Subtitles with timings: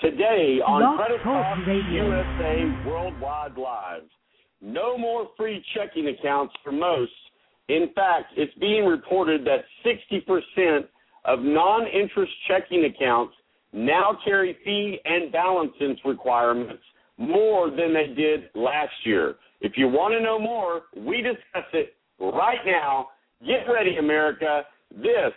[0.00, 1.58] Today on Blog Credit Talk.
[1.90, 4.02] USA Worldwide Live.
[4.60, 7.12] No more free checking accounts for most.
[7.68, 10.84] In fact, it's being reported that 60%
[11.24, 13.32] of non-interest checking accounts
[13.72, 16.82] now carry fee and balances requirements
[17.16, 19.36] more than they did last year.
[19.62, 23.08] If you want to know more, we discuss it right now.
[23.46, 24.62] Get ready, America.
[24.94, 25.32] This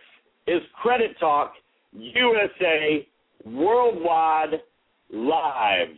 [0.47, 1.53] is Credit Talk
[1.93, 3.07] USA
[3.45, 4.61] Worldwide
[5.11, 5.95] Live.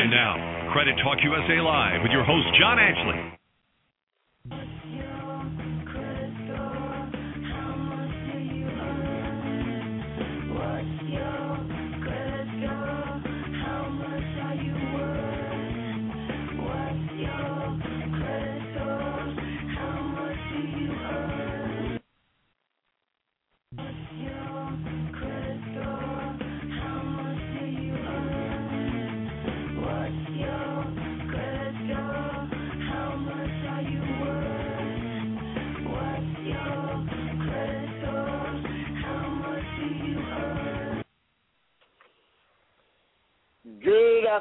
[0.00, 3.39] And now, Credit Talk USA Live with your host, John Ashley.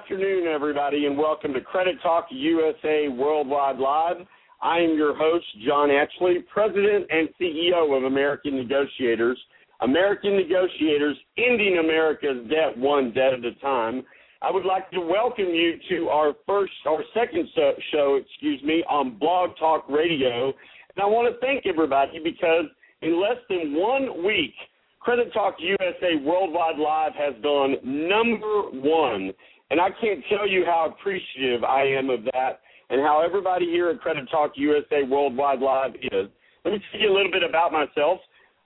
[0.09, 4.16] Afternoon, everybody, and welcome to Credit Talk USA Worldwide Live.
[4.59, 9.38] I am your host, John Ashley, President and CEO of American Negotiators.
[9.81, 14.03] American Negotiators, ending America's debt one debt at a time.
[14.42, 17.47] I would like to welcome you to our first, our second
[17.91, 20.47] show, excuse me, on Blog Talk Radio.
[20.47, 22.66] And I want to thank everybody because
[23.03, 24.56] in less than one week,
[25.02, 29.34] Credit Talk USA Worldwide Live has gone number one.
[29.72, 33.90] And I can't tell you how appreciative I am of that and how everybody here
[33.90, 36.28] at Credit Talk USA Worldwide Live is.
[36.66, 38.19] Let me tell you a little bit about myself.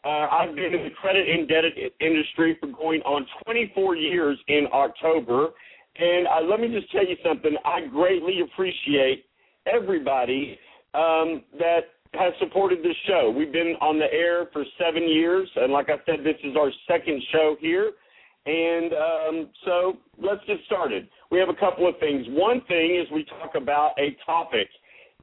[0.06, 5.50] Uh, I've been in the credit indebted industry for going on 24 years in October.
[5.98, 7.56] And uh, let me just tell you something.
[7.64, 9.26] I greatly appreciate
[9.66, 10.58] everybody
[10.94, 11.82] um, that
[12.14, 13.34] has supported this show.
[13.36, 16.72] We've been on the air for seven years, and like I said, this is our
[16.88, 17.94] second show here.
[18.46, 21.08] And um, so let's get started.
[21.32, 22.28] We have a couple of things.
[22.30, 24.68] One thing is we talk about a topic.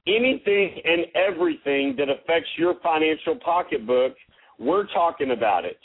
[0.06, 4.14] Anything and everything that affects your financial pocketbook,
[4.58, 5.78] we're talking about it.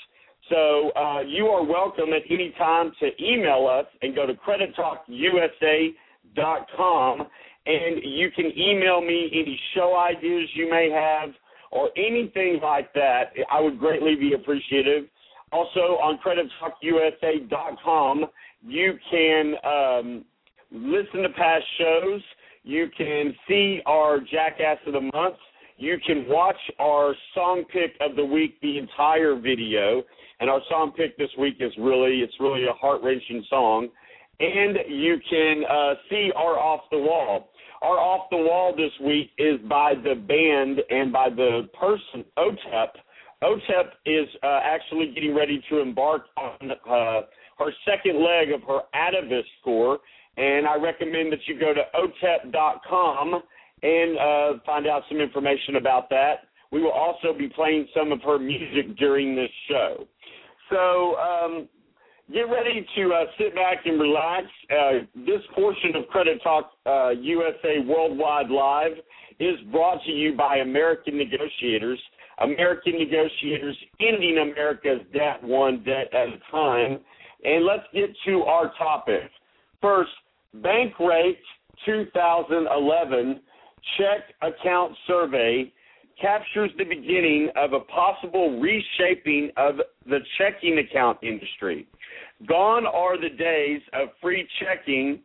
[0.49, 7.27] So uh, you are welcome at any time to email us and go to credittalkusa.com
[7.65, 11.33] and you can email me any show ideas you may have
[11.71, 13.33] or anything like that.
[13.51, 15.05] I would greatly be appreciative.
[15.55, 18.25] Also on credittalkusa.com,
[18.61, 20.25] you can um,
[20.69, 22.21] listen to past shows.
[22.63, 25.37] You can see our Jackass of the Month.
[25.77, 30.03] You can watch our song pick of the week, the entire video.
[30.41, 33.87] And our song pick this week is really, it's really a heart wrenching song.
[34.41, 37.47] And you can uh, see our Off the Wall.
[37.81, 42.89] Our Off the Wall this week is by the band and by the person, OTEP.
[43.45, 47.21] OTEP is uh, actually getting ready to embark on uh,
[47.59, 49.99] her second leg of her Atavist tour.
[50.37, 53.41] And I recommend that you go to otep.com
[53.83, 56.47] and uh, find out some information about that.
[56.71, 60.07] We will also be playing some of her music during this show.
[60.69, 61.69] So, um,
[62.33, 64.47] get ready to uh, sit back and relax.
[64.69, 68.93] Uh, this portion of Credit Talk uh, USA Worldwide Live
[69.39, 71.99] is brought to you by American Negotiators.
[72.39, 76.99] American Negotiators ending America's debt one debt at a time.
[77.43, 79.29] And let's get to our topic.
[79.81, 80.11] First,
[80.57, 81.37] Bankrate
[81.85, 83.41] 2011
[83.97, 85.71] check account survey
[86.19, 91.87] captures the beginning of a possible reshaping of the checking account industry.
[92.47, 95.19] Gone are the days of free checking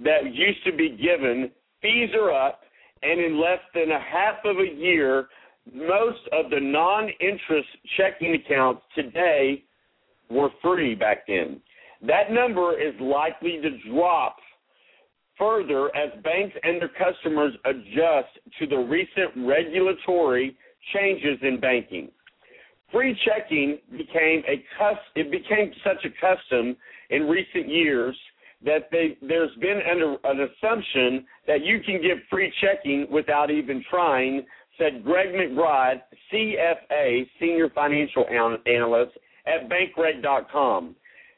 [0.00, 1.50] that used to be given.
[1.80, 2.60] Fees are up,
[3.02, 5.28] and in less than a half of a year,
[5.72, 9.64] most of the non interest checking accounts today
[10.30, 11.60] were free back then.
[12.02, 14.36] That number is likely to drop
[15.38, 20.56] further as banks and their customers adjust to the recent regulatory
[20.94, 22.10] changes in banking.
[22.92, 24.64] Free checking became a
[25.16, 26.76] it became such a custom
[27.10, 28.16] in recent years
[28.64, 33.84] that they, there's been an, an assumption that you can get free checking without even
[33.90, 34.44] trying,
[34.78, 38.24] said Greg McBride, CFA, Senior Financial
[38.66, 39.12] Analyst
[39.46, 40.96] at Bankrate.com.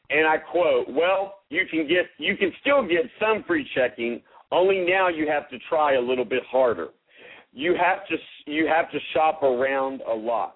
[0.09, 4.85] And I quote, well, you can get you can still get some free checking, only
[4.87, 6.89] now you have to try a little bit harder.
[7.51, 8.15] You have to
[8.51, 10.55] you have to shop around a lot.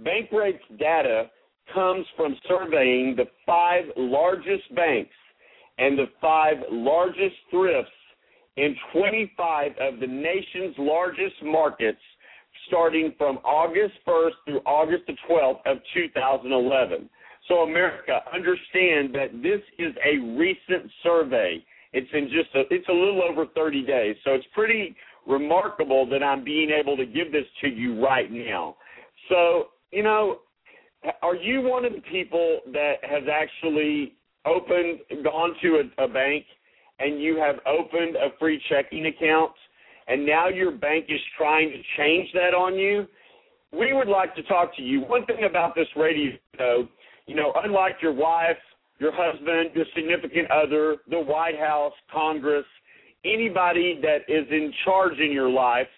[0.00, 1.30] Bankrate's data
[1.72, 5.14] comes from surveying the five largest banks
[5.78, 7.92] and the five largest thrifts
[8.56, 11.98] in 25 of the nation's largest markets
[12.66, 17.08] starting from August 1st through August the 12th of 2011.
[17.48, 21.64] So America, understand that this is a recent survey.
[21.92, 24.16] It's in just a, it's a little over 30 days.
[24.24, 24.94] So it's pretty
[25.26, 28.76] remarkable that I'm being able to give this to you right now.
[29.28, 30.38] So, you know,
[31.22, 34.14] are you one of the people that has actually
[34.44, 36.44] opened, gone to a, a bank,
[36.98, 39.52] and you have opened a free checking account,
[40.08, 43.06] and now your bank is trying to change that on you?
[43.72, 45.00] We would like to talk to you.
[45.00, 46.88] One thing about this radio show,
[47.26, 48.56] you know, unlike your wife,
[48.98, 52.66] your husband, your significant other, the White House, Congress,
[53.24, 55.88] anybody that is in charge in your life,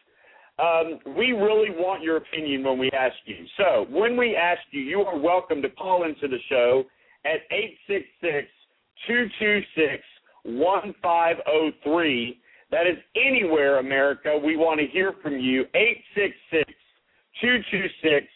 [0.58, 3.44] um, we really want your opinion when we ask you.
[3.56, 6.85] So when we ask you, you are welcome to call into the show
[7.25, 8.47] at 866
[9.08, 10.02] 226
[10.44, 12.41] 1503.
[12.70, 14.38] That is anywhere, America.
[14.43, 15.67] We want to hear from you.
[15.75, 16.73] 866
[17.41, 18.26] 226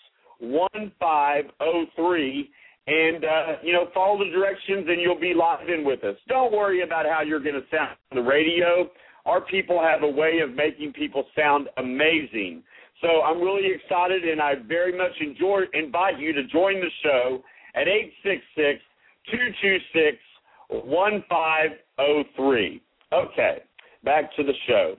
[0.41, 2.51] 1503.
[2.87, 6.17] And, uh, you know, follow the directions and you'll be locked in with us.
[6.27, 8.89] Don't worry about how you're going to sound on the radio.
[9.27, 12.63] Our people have a way of making people sound amazing.
[13.03, 17.45] So I'm really excited and I very much enjoy invite you to join the show
[17.75, 18.81] at 866
[19.31, 20.17] 226
[20.69, 22.83] 1503.
[23.13, 23.59] Okay,
[24.05, 24.97] back to the show.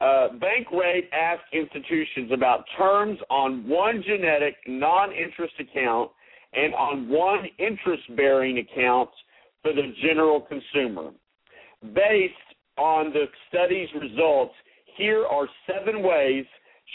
[0.00, 6.10] Uh, Bankrate asked institutions about terms on one genetic non interest account
[6.52, 9.10] and on one interest bearing account
[9.62, 11.10] for the general consumer.
[11.94, 12.34] Based
[12.76, 14.54] on the study's results,
[14.96, 16.44] here are seven ways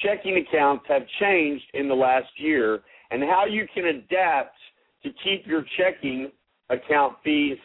[0.01, 2.81] checking accounts have changed in the last year
[3.11, 4.55] and how you can adapt
[5.03, 6.31] to keep your checking
[6.69, 7.57] account fees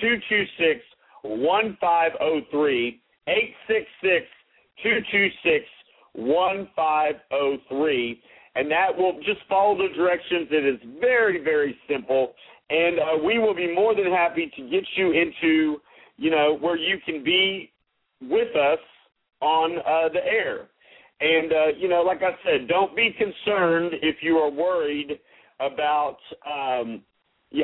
[0.01, 0.81] 226
[1.23, 3.01] 1503.
[3.27, 4.27] 866
[4.83, 5.65] 226
[6.15, 8.23] 1503.
[8.55, 10.49] And that will just follow the directions.
[10.51, 12.35] It is very, very simple.
[12.71, 15.81] And uh, we will be more than happy to get you into,
[16.17, 17.73] you know, where you can be
[18.21, 18.81] with us
[19.41, 20.69] on uh, the air.
[21.21, 25.19] And uh, you know, like I said, don't be concerned if you are worried
[25.61, 27.03] about um,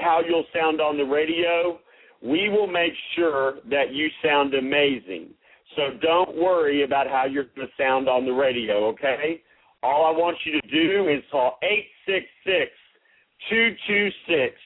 [0.00, 1.78] how you'll sound on the radio,
[2.23, 5.28] we will make sure that you sound amazing.
[5.76, 9.42] So don't worry about how you're going to sound on the radio, okay?
[9.82, 12.70] All I want you to do is call 866
[13.50, 14.56] 226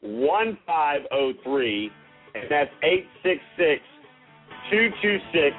[0.00, 1.90] 1503,
[2.34, 3.82] and that's 866
[4.70, 5.56] 226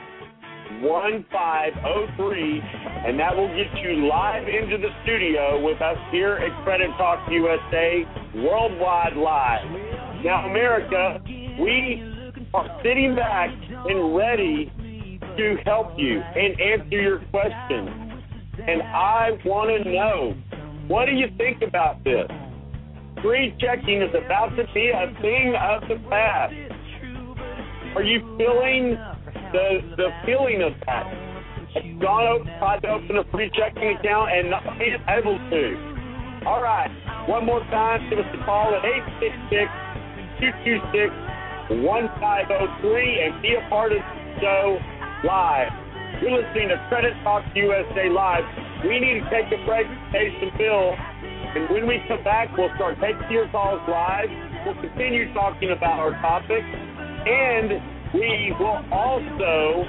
[0.82, 2.62] 1503,
[3.06, 7.20] and that will get you live into the studio with us here at Credit Talk
[7.30, 9.66] USA Worldwide Live.
[10.24, 11.22] Now, America,
[11.60, 12.02] we
[12.54, 14.72] are sitting back and ready
[15.38, 17.90] to help you and answer your questions.
[18.66, 20.36] And I want to know,
[20.88, 22.28] what do you think about this?
[23.22, 26.54] Free checking is about to be a thing of the past.
[27.96, 28.98] Are you feeling
[29.54, 31.06] the the feeling of that?
[32.02, 35.64] Gone tried to open a free checking account and not being able to.
[36.46, 36.92] All right,
[37.30, 39.72] one more time, give us a call at 866
[40.92, 44.78] 226 1503 and be a part of the show
[45.24, 45.72] live.
[46.22, 48.46] You're listening to Credit Talk USA Live.
[48.86, 50.98] We need to take a break, pay some bills,
[51.56, 54.30] and when we come back, we'll start taking your calls live.
[54.66, 59.84] We'll continue talking about our topic, and we will also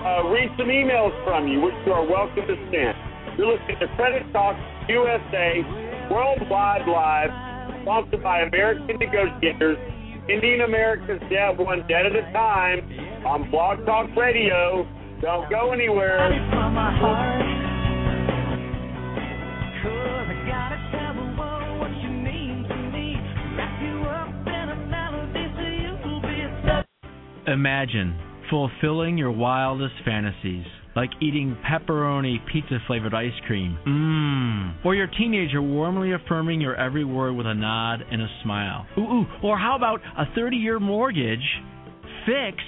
[0.00, 2.96] uh, read some emails from you, which you are welcome to send.
[3.36, 4.56] You're listening to Credit Talk
[4.88, 5.60] USA
[6.10, 7.30] Worldwide Live,
[7.82, 9.78] sponsored by American Negotiators,
[10.28, 12.80] ending America's debt one debt at a time
[13.26, 14.88] on Blog Talk Radio.
[15.20, 17.59] Don't go anywhere.
[27.50, 28.16] Imagine
[28.48, 30.64] fulfilling your wildest fantasies,
[30.94, 33.78] like eating pepperoni pizza flavored ice cream.
[33.86, 34.84] Mmm.
[34.84, 38.86] Or your teenager warmly affirming your every word with a nod and a smile.
[38.98, 39.26] Ooh, ooh.
[39.42, 41.38] Or how about a 30 year mortgage
[42.24, 42.66] fixed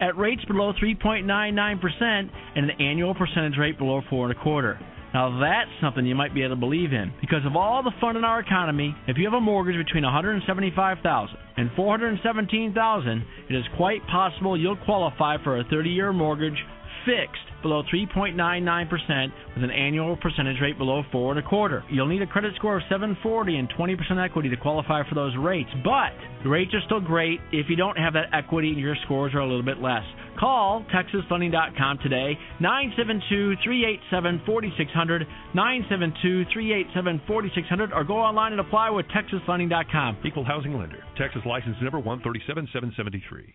[0.00, 4.78] at rates below 3.99% and an annual percentage rate below four and a quarter.
[5.14, 7.12] Now that's something you might be able to believe in.
[7.20, 11.36] Because of all the fun in our economy, if you have a mortgage between 175,000
[11.56, 16.58] and 417,000, it is quite possible you'll qualify for a 30-year mortgage
[17.04, 21.82] fixed below 3.99% with an annual percentage rate below four and a quarter.
[21.90, 25.70] You'll need a credit score of 740 and 20% equity to qualify for those rates,
[25.82, 29.32] but the rates are still great if you don't have that equity and your scores
[29.34, 30.04] are a little bit less.
[30.38, 40.18] Call TexasFunding.com today, 972-387-4600, 972-387-4600, or go online and apply with TexasFunding.com.
[40.24, 41.02] Equal housing lender.
[41.16, 43.54] Texas license number 137773.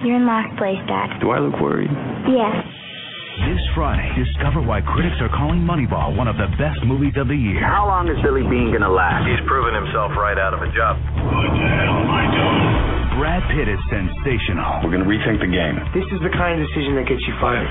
[0.00, 1.20] You're in last place, Dad.
[1.20, 1.92] Do I look worried?
[2.24, 2.56] Yes.
[3.44, 7.36] This Friday, discover why critics are calling Moneyball one of the best movies of the
[7.36, 7.60] year.
[7.60, 9.28] How long is Billy Beane gonna last?
[9.28, 10.96] He's proven himself right out of a job.
[10.96, 13.20] What the hell am I doing?
[13.20, 14.80] Brad Pitt is sensational.
[14.80, 15.76] We're gonna rethink the game.
[15.92, 17.68] This is the kind of decision that gets you fired.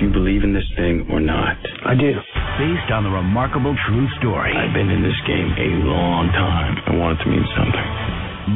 [0.00, 1.60] Do you believe in this thing or not?
[1.84, 2.16] I do.
[2.56, 4.56] Based on the remarkable true story.
[4.56, 6.72] I've been in this game a long time.
[6.88, 7.88] I want it to mean something.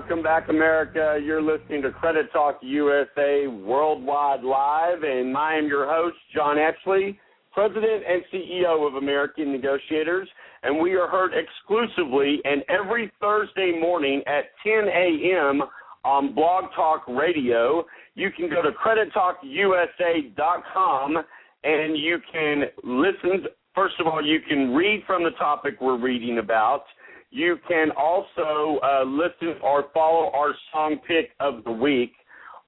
[0.00, 1.20] Welcome back, America.
[1.22, 7.20] You're listening to Credit Talk USA Worldwide Live, and I am your host, John Ashley,
[7.52, 10.26] President and CEO of American Negotiators,
[10.62, 15.64] and we are heard exclusively and every Thursday morning at 10 a.m.
[16.06, 17.84] on Blog Talk Radio.
[18.14, 21.16] You can go to credittalkusa.com
[21.62, 23.44] and you can listen.
[23.74, 26.84] First of all, you can read from the topic we're reading about.
[27.30, 32.12] You can also uh, listen or follow our song pick of the week.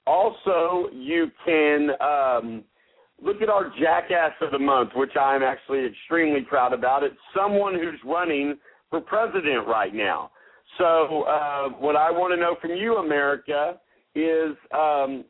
[0.07, 2.64] Also, you can um,
[3.23, 7.02] look at our Jackass of the Month, which I'm actually extremely proud about.
[7.02, 8.57] It's someone who's running
[8.90, 10.31] for president right now.
[10.78, 13.78] So, uh, what I want to know from you, America,
[14.14, 15.25] is um,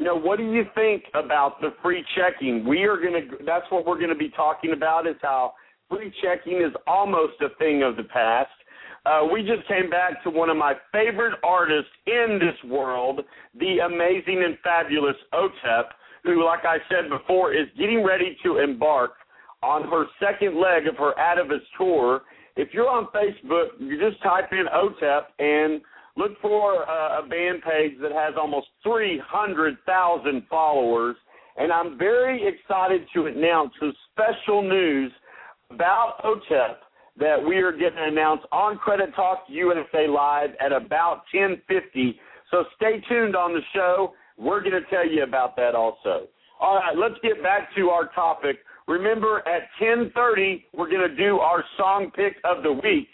[0.00, 2.66] you know, what do you think about the free checking?
[2.66, 5.52] We are going to, that's what we're going to be talking about is how
[5.90, 8.50] free checking is almost a thing of the past.
[9.04, 13.20] Uh, we just came back to one of my favorite artists in this world,
[13.58, 15.84] the amazing and fabulous OTEP,
[16.22, 19.12] who, like I said before, is getting ready to embark
[19.62, 22.22] on her second leg of her Atavist tour.
[22.56, 25.80] If you're on Facebook, you just type in OTEP and
[26.16, 31.16] look for uh, a band page that has almost 300,000 followers.
[31.56, 35.10] And I'm very excited to announce some special news
[35.70, 36.76] about OTEP
[37.18, 42.18] that we are going to announce on Credit Talk USA Live at about 10:50.
[42.50, 44.14] So stay tuned on the show.
[44.36, 46.28] We're going to tell you about that also.
[46.60, 48.58] All right, let's get back to our topic.
[48.88, 53.08] Remember, at 10:30, we're going to do our song pick of the week.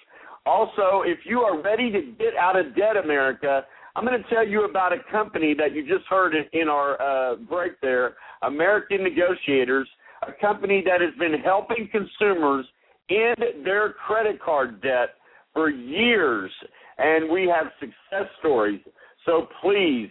[0.47, 3.65] Also, if you are ready to get out of debt, America,
[3.97, 7.37] I'm going to tell you about a company that you just heard in our uh,
[7.37, 9.89] break there, American Negotiators,
[10.23, 12.67] a company that has been helping consumers
[13.11, 15.11] end their credit card debt
[15.53, 16.51] for years,
[16.99, 18.81] and we have success stories.
[19.25, 20.09] So please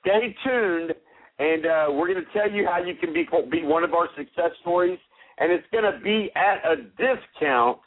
[0.00, 0.92] stay tuned,
[1.38, 4.08] and uh, we're going to tell you how you can be be one of our
[4.16, 4.98] success stories,
[5.38, 7.78] and it's going to be at a discount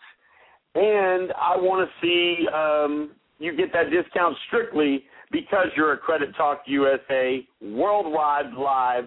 [0.75, 6.36] and I want to see um, you get that discount strictly because you're a Credit
[6.36, 9.06] Talk USA Worldwide Live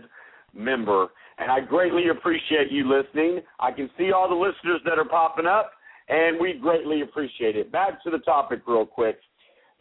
[0.55, 1.09] member.
[1.39, 3.41] And I greatly appreciate you listening.
[3.61, 5.73] I can see all the listeners that are popping up,
[6.09, 7.71] and we greatly appreciate it.
[7.71, 9.19] Back to the topic, real quick.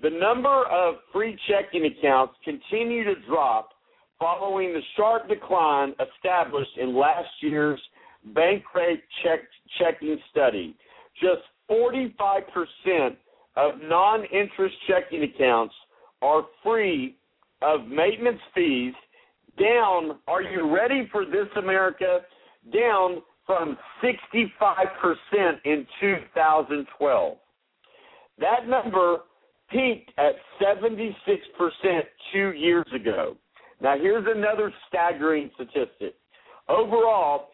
[0.01, 3.69] The number of free checking accounts continue to drop
[4.19, 7.79] following the sharp decline established in last year's
[8.33, 9.39] Bankrate check,
[9.79, 10.75] checking study.
[11.21, 13.15] Just 45%
[13.55, 15.73] of non interest checking accounts
[16.21, 17.15] are free
[17.61, 18.93] of maintenance fees,
[19.59, 22.19] down, are you ready for this, America?
[22.73, 24.45] Down from 65%
[25.65, 27.37] in 2012.
[28.39, 29.19] That number
[29.69, 31.13] peaked at 76%
[32.33, 33.35] two years ago.
[33.81, 36.15] Now, here's another staggering statistic.
[36.67, 37.49] Overall,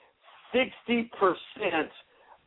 [0.55, 1.09] 60%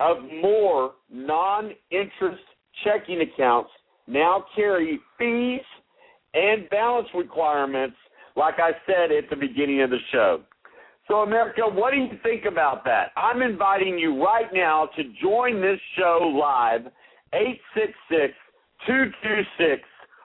[0.00, 2.42] of more non interest
[2.84, 3.70] checking accounts
[4.06, 5.60] now carry fees
[6.34, 7.96] and balance requirements,
[8.36, 10.42] like I said at the beginning of the show.
[11.08, 13.12] So, America, what do you think about that?
[13.16, 16.86] I'm inviting you right now to join this show live,
[17.32, 18.34] 866
[18.86, 19.82] 226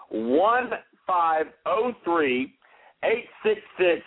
[0.10, 2.54] 1503.
[3.04, 4.06] 866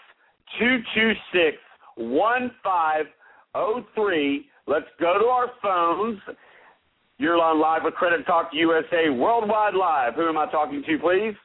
[0.59, 1.57] 226
[1.97, 4.47] 1503.
[4.67, 6.19] Let's go to our phones.
[7.19, 10.15] You're on live with Credit Talk USA Worldwide Live.
[10.15, 11.37] Who am I talking to, please?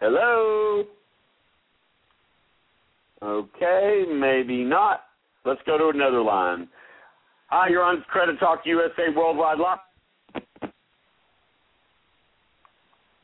[0.00, 0.84] Hello?
[3.22, 5.04] Okay, maybe not.
[5.44, 6.68] Let's go to another line.
[7.48, 9.78] Hi, you're on Credit Talk USA Worldwide Live.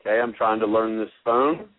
[0.01, 1.69] Okay, I'm trying to learn this phone.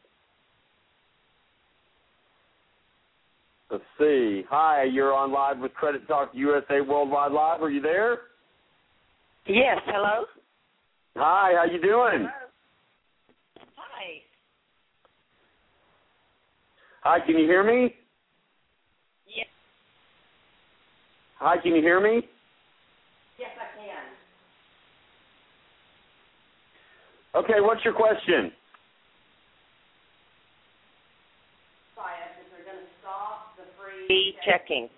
[3.70, 4.44] Let's see.
[4.48, 7.60] Hi, you're on live with Credit Talk USA Worldwide Live.
[7.62, 8.18] Are you there?
[9.46, 9.78] Yes.
[9.86, 10.24] Hello.
[11.16, 11.52] Hi.
[11.56, 12.28] How you doing?
[12.28, 12.30] Hello.
[13.76, 14.22] Hi.
[17.06, 17.22] Hi.
[17.24, 17.94] Can you hear me?
[19.28, 19.46] Yes.
[21.38, 21.56] Hi.
[21.62, 22.26] Can you hear me?
[23.38, 24.02] Yes, I can.
[27.44, 27.60] Okay.
[27.60, 28.50] What's your question?
[34.08, 34.88] be checking?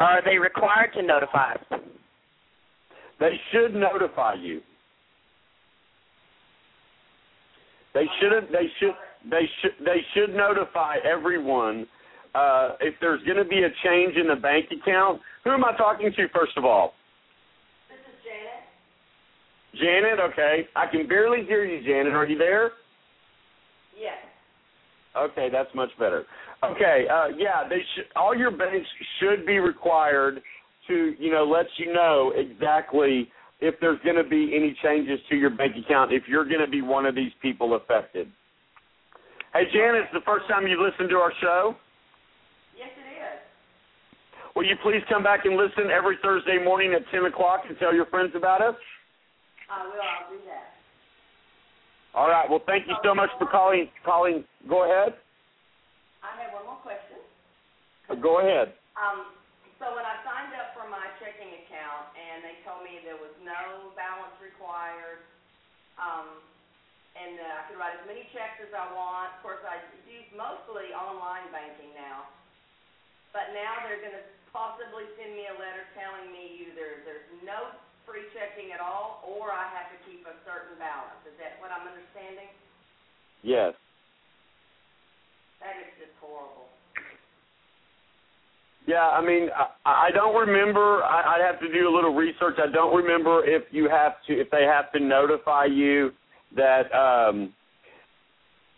[0.00, 1.80] Are they required to notify us?
[3.20, 4.62] They should notify you.
[7.92, 8.50] They shouldn't.
[8.50, 8.94] They should.
[9.30, 9.72] They should.
[9.84, 11.86] They should notify everyone
[12.34, 15.20] uh, if there's going to be a change in the bank account.
[15.44, 16.92] Who am I talking to first of all?
[17.88, 18.18] This is
[19.80, 20.12] Janet.
[20.14, 20.68] Janet, okay.
[20.76, 22.12] I can barely hear you, Janet.
[22.12, 22.72] Are you there?
[23.98, 24.18] Yes.
[25.16, 26.24] Okay, that's much better.
[26.64, 28.06] Okay, uh, yeah, they should.
[28.16, 28.88] All your banks
[29.20, 30.40] should be required
[30.88, 33.28] to, you know, let you know exactly
[33.60, 36.70] if there's going to be any changes to your bank account if you're going to
[36.70, 38.28] be one of these people affected.
[39.54, 41.78] Hey, Janet, it's the first time you've listened to our show.
[42.74, 43.38] Yes, it is.
[44.58, 47.94] Will you please come back and listen every Thursday morning at 10 o'clock and tell
[47.94, 48.74] your friends about us?
[49.70, 49.94] I will.
[49.94, 50.74] I'll do that.
[52.18, 52.50] All right.
[52.50, 53.86] Well, thank you so much for calling.
[54.02, 54.42] Calling.
[54.66, 55.14] Go ahead.
[56.18, 57.22] I have one more question.
[58.10, 58.74] Uh, Go ahead.
[58.98, 59.38] Um,
[59.78, 63.34] so when I signed up for my checking account and they told me there was
[63.46, 65.22] no balance required,
[65.94, 66.42] um,
[67.14, 69.34] and that I could write as many checks as I want.
[69.38, 69.78] Of course, I
[70.10, 72.26] use mostly online banking now,
[73.30, 77.74] but now they're going to possibly send me a letter telling me either there's no
[78.06, 81.18] free checking at all, or I have to keep a certain balance.
[81.24, 82.50] Is that what I'm understanding?
[83.42, 83.72] Yes.
[85.64, 86.68] That is just horrible.
[88.86, 91.02] Yeah, I mean, I, I don't remember.
[91.02, 92.60] I, I'd have to do a little research.
[92.60, 96.12] I don't remember if you have to, if they have to notify you
[96.56, 97.52] that, um,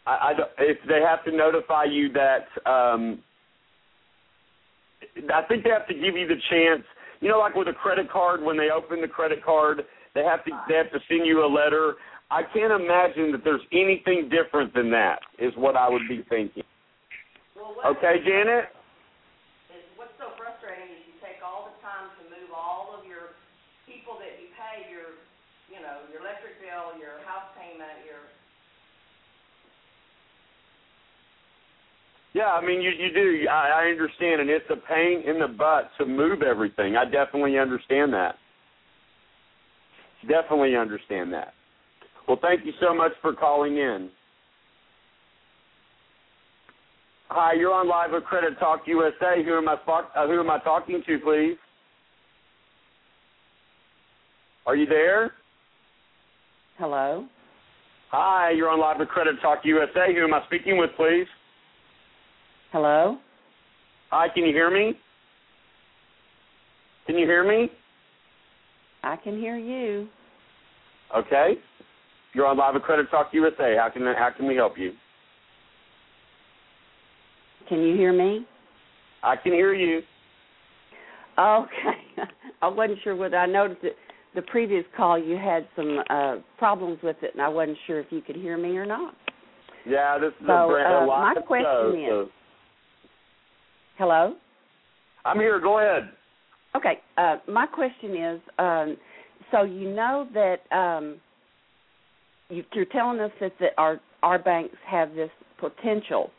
[0.06, 3.22] I, I if they have to notify you that, um,
[5.32, 6.84] I think they have to give you the chance.
[7.20, 9.82] You know, like with a credit card, when they open the credit card,
[10.14, 11.94] they have to they have to send you a letter.
[12.30, 15.20] I can't imagine that there's anything different than that.
[15.38, 16.64] Is what I would be thinking.
[17.86, 18.72] Okay, Janet.
[19.72, 23.36] is what's so frustrating is you take all the time to move all of your
[23.88, 25.16] people that you pay your
[25.72, 28.26] you know your electric bill your house payment your
[32.34, 33.48] Yeah, I mean you you do.
[33.48, 36.94] I, I understand, and it's a pain in the butt to move everything.
[36.94, 38.36] I definitely understand that.
[40.28, 41.54] Definitely understand that.
[42.28, 44.10] Well, thank you so much for calling in.
[47.28, 49.42] Hi, you're on live with Credit Talk USA.
[49.42, 51.56] Who am I uh, who am I talking to, please?
[54.66, 55.32] Are you there?
[56.78, 57.24] Hello.
[58.10, 60.14] Hi, you're on live with Credit Talk USA.
[60.14, 61.26] Who am I speaking with, please?
[62.70, 63.16] Hello.
[64.10, 64.92] Hi, can you hear me?
[67.06, 67.70] Can you hear me?
[69.02, 70.06] I can hear you.
[71.16, 71.54] Okay.
[72.34, 73.76] You're on live with Credit Talk USA.
[73.78, 74.92] How can how can we help you?
[77.70, 78.46] Can you hear me?
[79.22, 80.02] I can hear you.
[81.38, 81.98] Okay.
[82.62, 83.92] I wasn't sure whether I noticed that
[84.36, 88.06] the previous call you had some uh problems with it, and I wasn't sure if
[88.10, 89.14] you could hear me or not.
[89.84, 92.30] Yeah, this is So, a brand uh, my question show, is- so-
[93.98, 94.34] Hello.
[95.24, 95.58] I'm here.
[95.58, 96.10] Go ahead.
[96.76, 97.00] Okay.
[97.16, 98.96] Uh, my question is, um,
[99.50, 101.16] so you know that um,
[102.50, 106.30] you, you're telling us that the, our our banks have this potential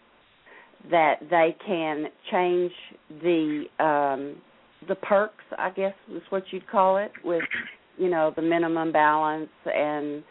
[0.91, 2.71] that they can change
[3.23, 4.35] the um,
[4.87, 7.41] the perks, I guess is what you'd call it, with
[7.97, 10.23] you know the minimum balance and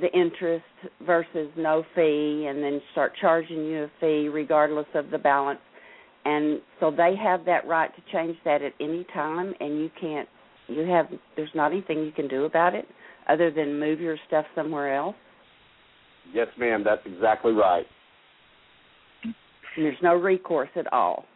[0.00, 0.64] the interest
[1.06, 5.60] versus no fee, and then start charging you a fee regardless of the balance
[6.24, 10.28] and so they have that right to change that at any time and you can't
[10.68, 11.06] you have
[11.36, 12.86] there's not anything you can do about it
[13.28, 15.16] other than move your stuff somewhere else
[16.32, 16.82] Yes, ma'am.
[16.82, 17.84] That's exactly right.
[19.24, 21.26] and there's no recourse at all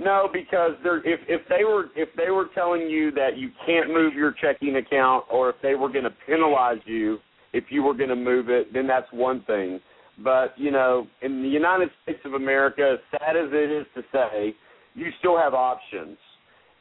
[0.00, 3.88] No, because they're, if if they were if they were telling you that you can't
[3.88, 7.18] move your checking account, or if they were going to penalize you
[7.52, 9.80] if you were going to move it, then that's one thing.
[10.22, 14.02] But you know, in the United States of America, as sad as it is to
[14.12, 14.54] say,
[14.94, 16.16] you still have options.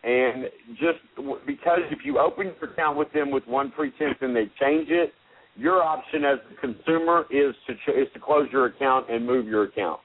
[0.04, 0.46] And
[0.80, 1.00] just
[1.46, 5.14] because if you open your account with them with one pretense and they change it,
[5.58, 9.46] your option as the consumer is to ch- is to close your account and move
[9.46, 10.00] your account.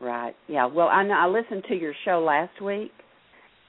[0.00, 2.92] Right yeah well i know i listened to your show last week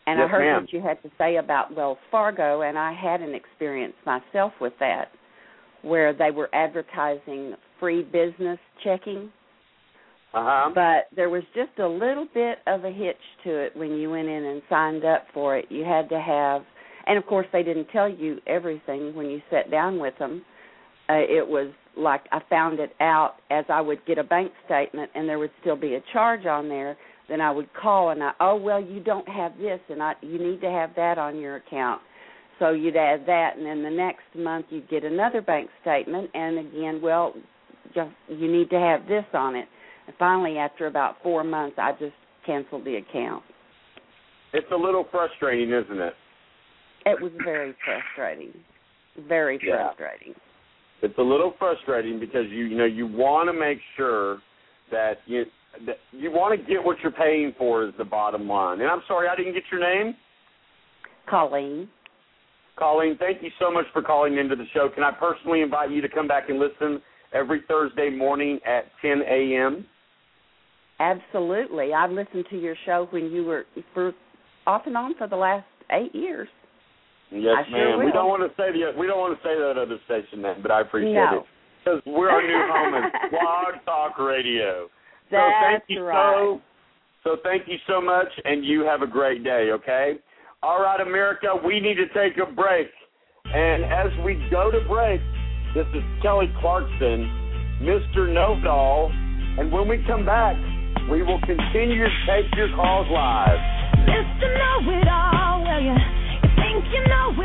[0.07, 0.61] and i heard ma'am.
[0.61, 4.73] what you had to say about wells fargo and i had an experience myself with
[4.79, 5.05] that
[5.81, 9.29] where they were advertising free business checking
[10.33, 10.71] Uh-huh.
[10.73, 14.27] but there was just a little bit of a hitch to it when you went
[14.27, 15.65] in and signed up for it.
[15.69, 16.63] You had to have,
[17.05, 20.43] and of course they didn't tell you everything when you sat down with them.
[21.09, 25.11] Uh, it was like I found it out as I would get a bank statement,
[25.15, 26.97] and there would still be a charge on there.
[27.29, 30.39] Then I would call and I, oh well, you don't have this, and I, you
[30.39, 32.01] need to have that on your account.
[32.59, 36.59] So you'd add that, and then the next month you'd get another bank statement, and
[36.59, 37.33] again, well,
[37.93, 39.67] just you need to have this on it.
[40.07, 42.13] And finally, after about four months, I just
[42.45, 43.43] canceled the account.
[44.53, 46.13] It's a little frustrating, isn't it?
[47.05, 48.53] It was very frustrating.
[49.27, 49.87] Very Yeah.
[49.87, 50.35] frustrating.
[51.03, 54.39] It's a little frustrating because you you know you want to make sure
[54.89, 55.43] that you
[55.85, 58.79] that you want to get what you're paying for is the bottom line.
[58.79, 60.15] And I'm sorry I didn't get your name.
[61.29, 61.89] Colleen.
[62.77, 64.89] Colleen, thank you so much for calling into the show.
[64.93, 67.01] Can I personally invite you to come back and listen
[67.33, 69.85] every Thursday morning at 10 a.m.?
[70.99, 71.93] Absolutely.
[71.93, 74.13] I've listened to your show when you were for
[74.65, 76.47] off and on for the last eight years.
[77.33, 78.05] Yes, I sure ma'am.
[78.05, 80.61] We don't want to say the we don't want to say that other station name,
[80.61, 81.41] but I appreciate No.
[81.41, 81.45] it
[81.83, 84.87] because we're our new home is Blog Talk Radio.
[85.31, 86.33] That's so thank you right.
[86.35, 86.61] so
[87.23, 89.69] so thank you so much, and you have a great day.
[89.73, 90.15] Okay.
[90.61, 92.87] All right, America, we need to take a break,
[93.45, 95.19] and as we go to break,
[95.75, 97.27] this is Kelly Clarkson,
[97.83, 98.31] Mr.
[98.31, 100.55] Know It All, and when we come back,
[101.11, 103.59] we will continue to take your calls live.
[104.07, 104.47] Mr.
[104.55, 105.95] Know It All, well, you,
[106.93, 107.42] you know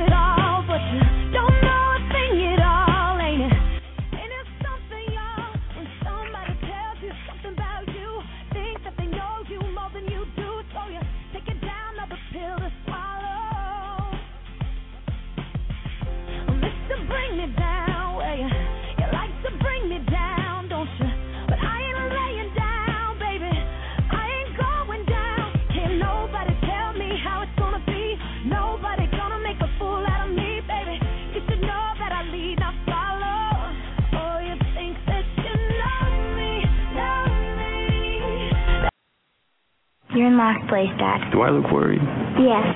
[40.18, 41.30] You're in last place, Dad.
[41.30, 42.02] Do I look worried?
[42.42, 42.66] Yes.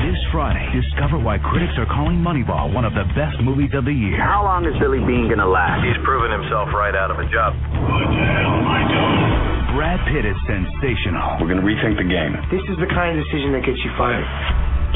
[0.00, 3.92] This Friday, discover why critics are calling Moneyball one of the best movies of the
[3.92, 4.16] year.
[4.16, 5.84] How long is Billy Beane gonna last?
[5.84, 7.52] He's proven himself right out of a job.
[7.52, 9.76] Oh, my god.
[9.76, 11.36] Brad Pitt is sensational.
[11.36, 12.32] We're gonna rethink the game.
[12.48, 14.24] This is the kind of decision that gets you fired.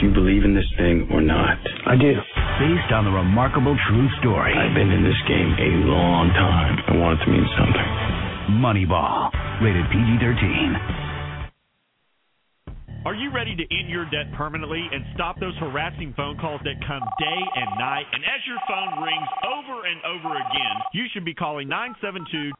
[0.00, 1.60] Do you believe in this thing or not?
[1.84, 2.16] I do.
[2.64, 4.56] Based on the remarkable true story.
[4.56, 6.80] I've been in this game a long time.
[6.88, 7.88] I want it to mean something.
[8.56, 9.28] Moneyball.
[9.60, 10.97] Rated PG 13.
[13.08, 16.76] Are you ready to end your debt permanently and stop those harassing phone calls that
[16.84, 18.04] come day and night?
[18.12, 21.72] And as your phone rings over and over again, you should be calling
[22.04, 22.52] 972-200-1187.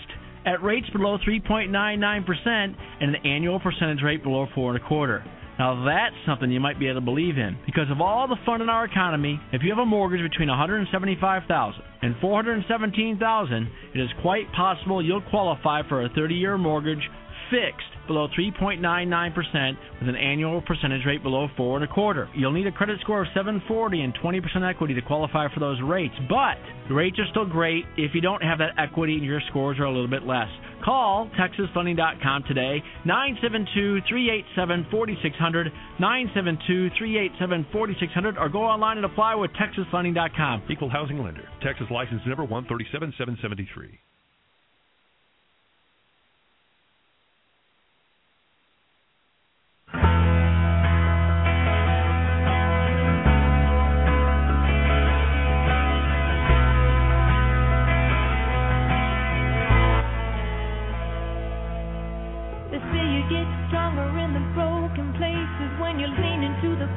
[0.45, 5.23] at rates below 3.99% and an annual percentage rate below four and a quarter?
[5.57, 7.57] Now that's something you might be able to believe in.
[7.65, 11.81] Because of all the fun in our economy, if you have a mortgage between 175,000
[12.01, 17.09] and 417,000, it is quite possible you'll qualify for a 30-year mortgage
[17.49, 22.29] fixed below 3.99% with an annual percentage rate below four and a quarter.
[22.35, 26.13] You'll need a credit score of 740 and 20% equity to qualify for those rates,
[26.29, 29.79] but the rates are still great if you don't have that equity and your scores
[29.79, 30.49] are a little bit less.
[30.83, 40.63] Call TexasFunding.com today, 972-387-4600, 972-387-4600, or go online and apply with TexasFunding.com.
[40.69, 41.47] Equal housing lender.
[41.63, 43.99] Texas license number 137773.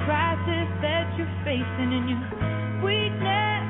[0.05, 3.67] Crisis that you're facing in your weakness.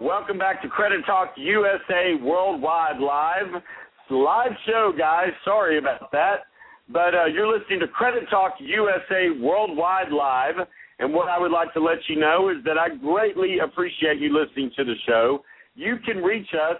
[0.00, 3.60] Welcome back to Credit Talk USA Worldwide Live.
[4.08, 5.30] Live show, guys.
[5.44, 6.46] Sorry about that.
[6.88, 10.54] But uh, you're listening to Credit Talk USA Worldwide Live.
[11.00, 14.32] And what I would like to let you know is that I greatly appreciate you
[14.32, 15.42] listening to the show.
[15.74, 16.78] You can reach us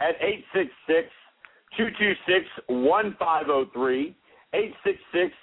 [0.00, 1.08] at 866
[1.76, 4.16] 226 1503.
[4.54, 5.34] 866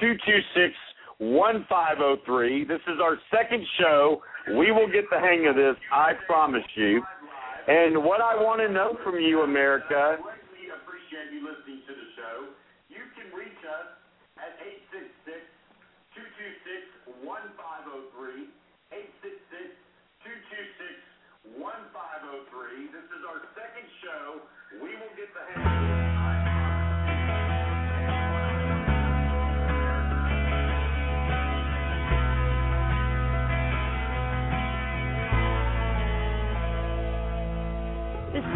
[0.00, 0.74] 226
[1.16, 2.64] 1503.
[2.64, 4.20] This is our second show.
[4.52, 7.00] We will get the hang of this, I promise you.
[7.66, 10.20] And what I want to know from you, America.
[10.20, 12.52] We appreciate you listening to the show.
[12.92, 13.88] You can reach us
[14.36, 14.60] at
[14.92, 15.48] 866
[16.12, 18.52] 226 1503.
[18.92, 19.80] 866
[20.28, 22.92] 226 1503.
[22.92, 24.44] This is our second show.
[24.84, 26.03] We will get the hang of this.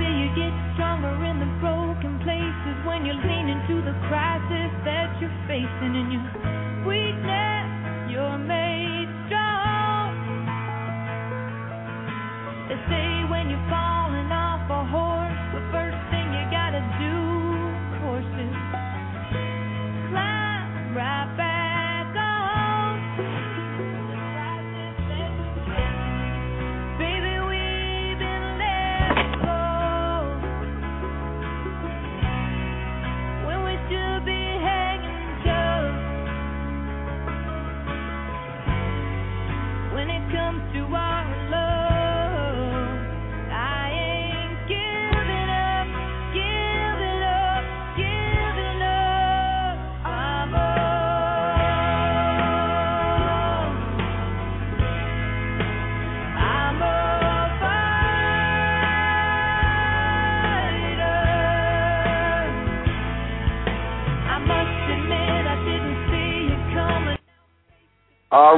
[0.08, 5.08] Say you get stronger in the broken places when you lean into the crisis that
[5.20, 5.94] you're facing.
[5.96, 6.24] In your
[6.86, 7.68] weakness,
[8.10, 10.12] you're made strong.
[12.68, 13.97] They say when you're falling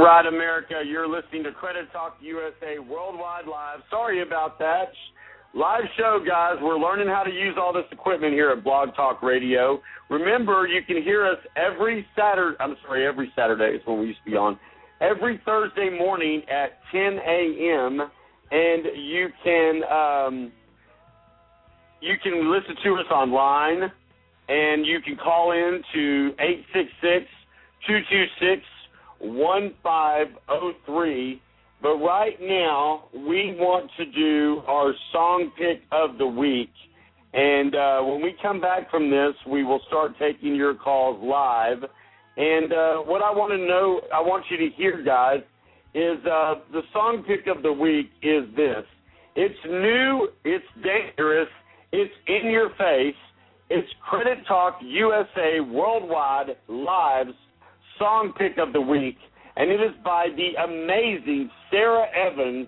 [0.00, 3.80] All right, America, you're listening to Credit Talk USA Worldwide Live.
[3.90, 4.88] Sorry about that.
[5.52, 6.54] Live show, guys.
[6.62, 9.82] We're learning how to use all this equipment here at Blog Talk Radio.
[10.08, 12.56] Remember, you can hear us every Saturday.
[12.60, 14.58] I'm sorry, every Saturday is when we used to be on.
[15.02, 18.00] Every Thursday morning at 10 a.m.
[18.52, 20.52] And you can um,
[22.00, 23.92] you can listen to us online,
[24.48, 27.26] and you can call in to 866
[27.86, 28.62] 226
[29.20, 31.42] 1503.
[31.82, 36.68] But right now, we want to do our song pick of the week.
[37.32, 41.78] And uh, when we come back from this, we will start taking your calls live.
[42.36, 45.40] And uh, what I want to know, I want you to hear, guys,
[45.94, 48.84] is uh, the song pick of the week is this.
[49.36, 51.48] It's new, it's dangerous,
[51.92, 53.14] it's in your face.
[53.68, 57.34] It's Credit Talk USA Worldwide Live's
[58.00, 59.18] song pick of the week,
[59.56, 62.66] and it is by the amazing Sara Evans,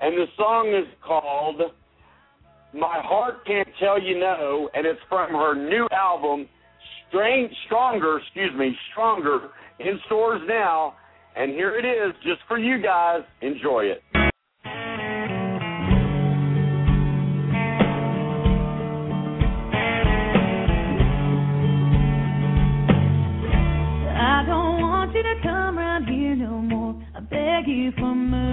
[0.00, 1.60] and the song is called
[2.72, 6.48] My Heart Can't Tell You No, and it's from her new album,
[7.08, 10.94] Strange, Stronger, excuse me, Stronger, in stores now.
[11.36, 13.20] And here it is, just for you guys.
[13.42, 14.29] Enjoy it.
[27.90, 28.49] Beg you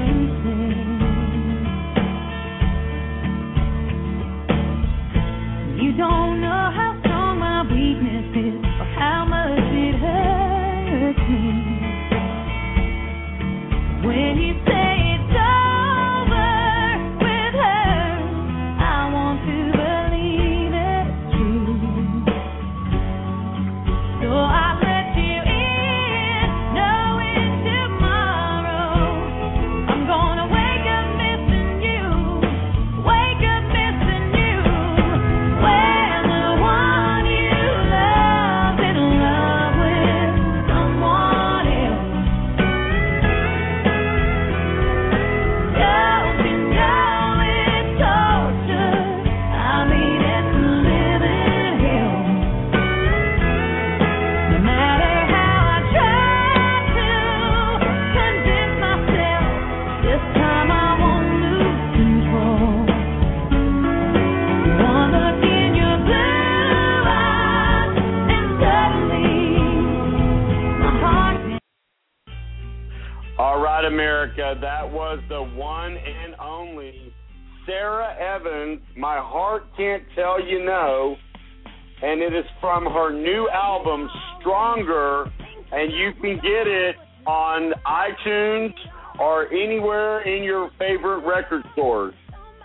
[82.78, 84.08] from her new album,
[84.40, 85.24] Stronger,
[85.72, 88.72] and you can get it on iTunes
[89.20, 92.14] or anywhere in your favorite record stores.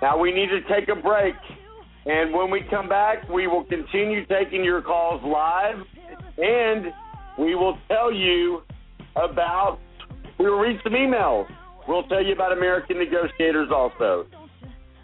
[0.02, 1.34] Now we need to take a break,
[2.04, 5.78] and when we come back, we will continue taking your calls live,
[6.36, 6.92] and
[7.38, 8.64] we will tell you
[9.16, 9.78] about,
[10.38, 11.46] we will read some emails.
[11.88, 14.26] We'll tell you about American Negotiators also.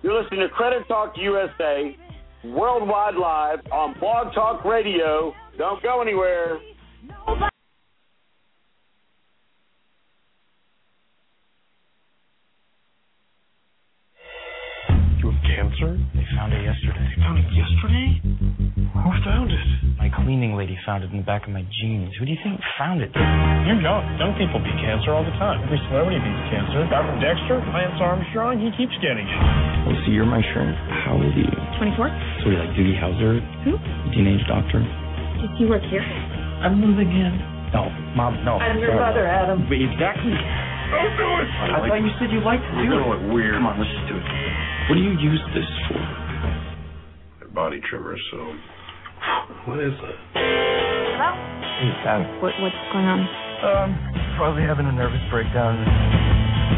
[0.02, 1.96] You're listening to Credit Talk USA,
[2.45, 5.34] worldwide live on Blog Talk Radio.
[5.57, 6.59] Don't go anywhere.
[15.18, 15.99] You have cancer?
[16.14, 17.11] They found it yesterday.
[17.11, 18.22] They found it yesterday?
[18.22, 19.59] Who found it?
[19.99, 22.14] My cleaning lady found it in the back of my jeans.
[22.18, 23.11] Who do you think found it?
[23.14, 24.03] You're young.
[24.18, 25.62] Young people beat cancer all the time.
[25.66, 26.86] Every celebrity beats cancer.
[26.86, 29.78] Robert Dexter, Lance Armstrong, he keeps getting it.
[29.89, 30.76] Oh, so you're my shrink.
[31.09, 31.49] How old are you?
[31.80, 32.12] 24?
[32.45, 33.41] So you're like Doogie Howser?
[33.64, 33.80] Who?
[34.12, 34.84] Teenage doctor?
[35.41, 36.05] Did you work here?
[36.61, 37.32] I'm moving in.
[37.72, 38.61] No, mom, no.
[38.61, 39.01] I'm your sorry.
[39.01, 39.64] mother, Adam.
[39.64, 40.36] But exactly.
[40.93, 41.49] Don't do it!
[41.72, 43.09] I thought you said you liked to do You're it.
[43.12, 43.55] look weird.
[43.57, 44.24] Come on, let's just do it.
[44.89, 46.01] What do you use this for?
[47.53, 48.39] Body trimmer, so.
[49.68, 50.16] What is that?
[50.36, 51.30] Hello?
[51.80, 52.20] Hey, Sam.
[52.45, 53.20] What, what's going on?
[53.64, 53.89] Um,
[54.36, 55.76] probably having a nervous breakdown.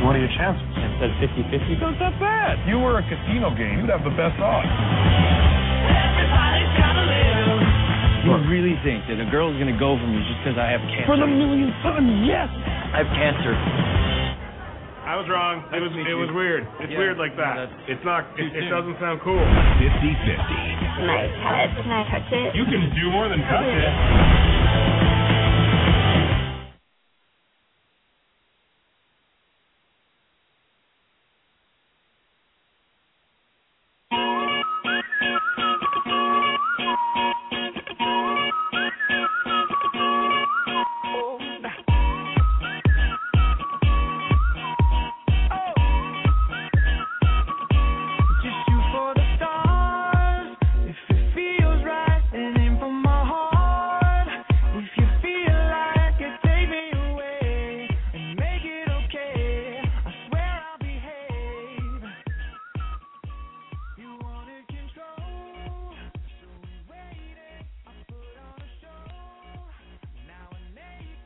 [0.04, 0.64] What are your chances?
[0.76, 1.80] I said 50-50.
[1.82, 2.62] Not that bad.
[2.66, 4.68] You were a casino game, you'd have the best odds.
[8.20, 11.08] You really think that a girl's gonna go for me just because I have cancer?
[11.08, 12.46] For the millionth time, yes!
[12.92, 13.54] I have cancer.
[15.08, 15.64] I was wrong.
[15.74, 16.62] It was it was weird.
[16.84, 17.54] It's Yeah, weird like that.
[17.56, 18.28] no, it's not.
[18.38, 19.40] It, it doesn't sound cool.
[19.40, 20.36] 50 50.
[21.00, 21.70] Can I pet it?
[21.82, 22.50] Can I touch it?
[22.54, 24.99] You can do more than touch it.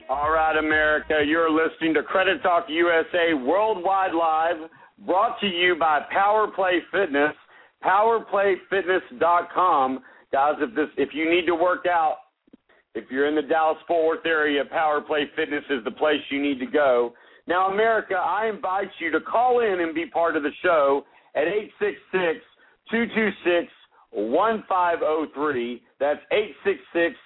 [0.07, 4.69] All right, America, you're listening to Credit Talk USA Worldwide Live,
[5.07, 7.33] brought to you by Power Play Fitness,
[7.83, 10.01] powerplayfitness.com.
[10.31, 12.17] Guys, if this if you need to work out,
[12.95, 16.43] if you're in the Dallas Fort Worth area, Power Play Fitness is the place you
[16.43, 17.15] need to go.
[17.47, 21.45] Now, America, I invite you to call in and be part of the show at
[21.45, 22.45] 866
[22.91, 23.73] 226
[24.13, 25.83] 1503.
[25.99, 27.17] That's 866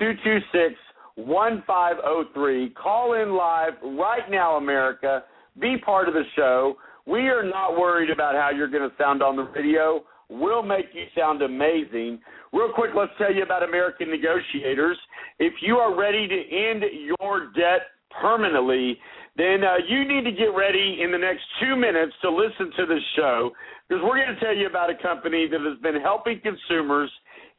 [0.00, 0.74] 226
[1.16, 2.70] 1503.
[2.70, 5.24] Call in live right now, America.
[5.60, 6.76] Be part of the show.
[7.06, 10.02] We are not worried about how you're going to sound on the radio.
[10.28, 12.20] We'll make you sound amazing.
[12.52, 14.96] Real quick, let's tell you about American Negotiators.
[15.38, 16.82] If you are ready to end
[17.18, 17.82] your debt
[18.20, 18.98] permanently,
[19.36, 22.86] then uh, you need to get ready in the next two minutes to listen to
[22.86, 23.50] the show
[23.88, 27.10] because we're going to tell you about a company that has been helping consumers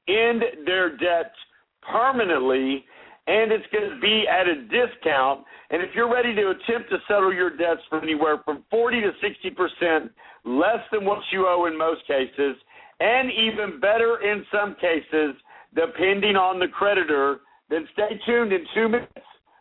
[0.08, 1.34] end their debt
[1.82, 2.86] permanently
[3.28, 5.44] and it's going to be at a discount.
[5.72, 9.12] And if you're ready to attempt to settle your debts for anywhere from 40 to
[9.22, 10.12] 60 percent
[10.46, 12.56] less than what you owe in most cases,
[13.00, 15.36] and even better in some cases,
[15.74, 19.12] depending on the creditor, then stay tuned in two minutes.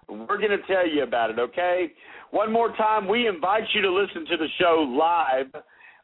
[0.08, 1.92] We're going to tell you about it, okay?
[2.30, 5.62] One more time, we invite you to listen to the show live.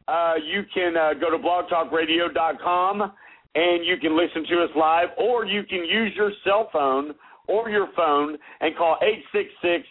[0.08, 3.12] Uh, you can uh, go to blogtalkradio.com
[3.54, 7.14] and you can listen to us live, or you can use your cell phone
[7.51, 9.84] or your phone and call 866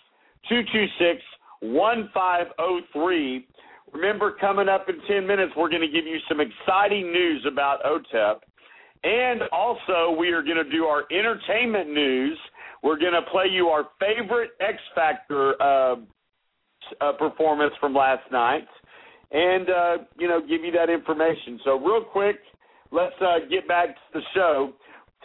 [0.48, 1.22] 226
[1.62, 3.48] 1503.
[3.92, 7.84] Remember, coming up in 10 minutes, we're going to give you some exciting news about
[7.84, 8.38] OTEP.
[9.04, 12.38] And also, we are going to do our entertainment news.
[12.84, 15.96] We're going to play you our favorite X Factor uh,
[17.02, 18.68] uh, performance from last night
[19.32, 21.60] and, uh, you know, give you that information.
[21.64, 22.38] So, real quick,
[22.92, 24.74] let's uh, get back to the show.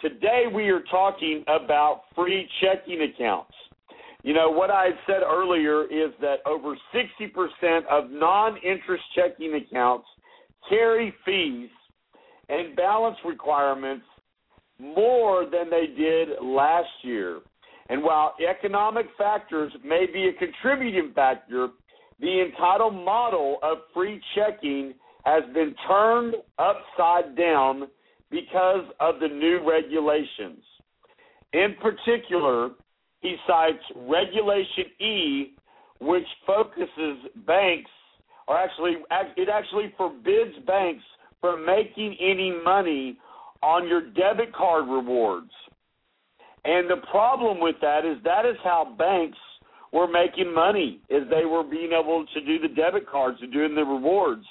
[0.01, 3.53] Today we are talking about free checking accounts.
[4.23, 9.53] You know, what I had said earlier is that over 60% of non interest checking
[9.53, 10.05] accounts
[10.67, 11.69] carry fees
[12.49, 14.05] and balance requirements
[14.79, 17.39] more than they did last year.
[17.87, 21.69] And while economic factors may be a contributing factor,
[22.19, 24.93] the entitled model of free checking
[25.23, 27.87] has been turned upside down
[28.35, 30.61] because of the new regulations.
[31.53, 32.71] In particular,
[33.21, 35.55] he cites Regulation E,
[36.01, 37.17] which focuses
[37.47, 37.89] banks,
[38.47, 38.97] or actually,
[39.37, 41.03] it actually forbids banks
[41.39, 43.17] from making any money
[43.63, 45.51] on your debit card rewards.
[46.65, 49.37] And the problem with that is that is how banks
[49.93, 53.75] were making money, is they were being able to do the debit cards and doing
[53.75, 54.43] the rewards.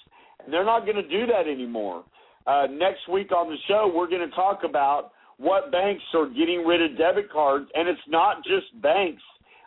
[0.43, 2.05] And they're not going to do that anymore.
[2.47, 6.65] Uh, next week on the show, we're going to talk about what banks are getting
[6.65, 9.23] rid of debit cards, and it's not just banks.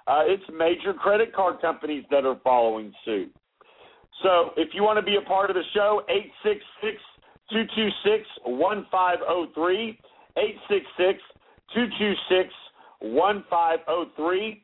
[0.06, 3.34] Uh, it's major credit card companies that are following suit.
[4.24, 6.98] So if you want to be a part of the show, 866
[7.52, 10.00] 226 1503.
[10.38, 11.20] 866
[11.74, 12.54] 226
[13.00, 14.64] 1503.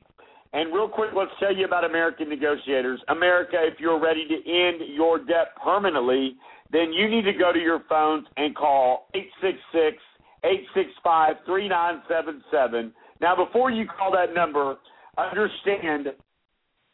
[0.54, 3.02] And real quick, let's tell you about American Negotiators.
[3.10, 6.36] America, if you're ready to end your debt permanently,
[6.74, 10.02] then you need to go to your phones and call 866
[10.44, 12.92] 865 3977.
[13.22, 14.78] Now, before you call that number,
[15.18, 16.08] understand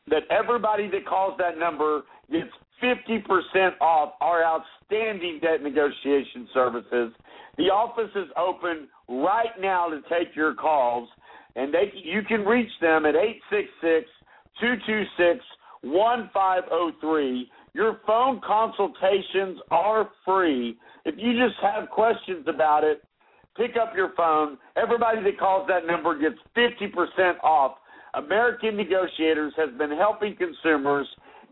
[0.09, 2.51] that everybody that calls that number gets
[2.83, 7.11] 50% off our outstanding debt negotiation services.
[7.57, 11.09] The office is open right now to take your calls,
[11.55, 13.15] and they you can reach them at
[14.61, 17.43] 866-226-1503.
[17.73, 20.77] Your phone consultations are free.
[21.05, 23.03] If you just have questions about it,
[23.55, 24.57] pick up your phone.
[24.75, 27.77] Everybody that calls that number gets 50% off.
[28.15, 31.07] American Negotiators has been helping consumers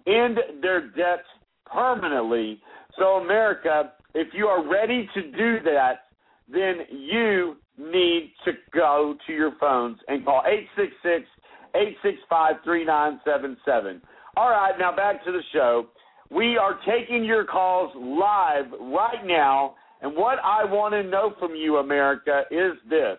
[0.07, 1.27] end their debts
[1.65, 2.59] permanently.
[2.97, 6.05] So, America, if you are ready to do that,
[6.51, 11.29] then you need to go to your phones and call 866
[11.75, 14.01] 865 3977.
[14.35, 15.87] All right, now back to the show.
[16.29, 21.55] We are taking your calls live right now, and what I want to know from
[21.55, 23.17] you, America, is this.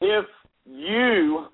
[0.00, 0.24] If
[0.64, 1.46] you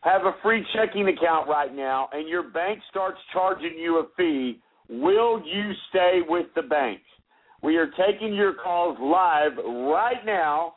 [0.00, 4.60] have a free checking account right now and your bank starts charging you a fee,
[4.88, 7.00] will you stay with the bank?
[7.62, 10.74] We are taking your calls live right now,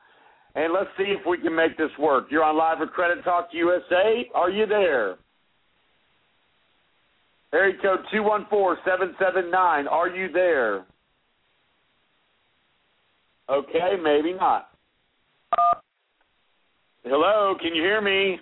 [0.56, 2.28] and let's see if we can make this work.
[2.32, 4.30] You're on live with Credit Talk USA.
[4.34, 5.18] Are you there?
[7.54, 9.90] Area code 214-779.
[9.90, 10.86] Are you there?
[13.50, 14.70] Okay, maybe not.
[17.04, 18.38] Hello, can you hear me?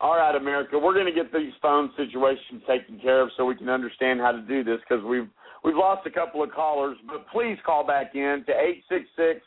[0.00, 3.56] All right, America, we're going to get these phone situations taken care of so we
[3.56, 5.28] can understand how to do this because we've
[5.64, 6.96] we've lost a couple of callers.
[7.06, 9.40] But please call back in to eight six six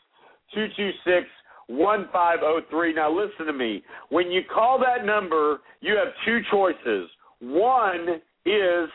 [0.54, 1.26] two two six
[1.68, 2.94] one five zero three.
[2.94, 3.82] Now listen to me.
[4.10, 7.08] When you call that number, you have two choices.
[7.40, 8.88] One is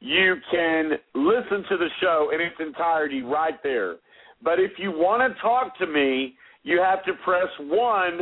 [0.00, 3.96] you can listen to the show in its entirety right there.
[4.42, 8.20] But if you want to talk to me, you have to press one